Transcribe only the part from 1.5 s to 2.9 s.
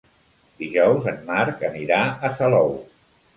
anirà a Salou.